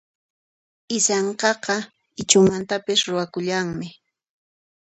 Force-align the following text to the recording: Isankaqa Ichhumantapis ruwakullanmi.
Isankaqa 0.95 1.75
Ichhumantapis 2.21 2.99
ruwakullanmi. 3.07 3.87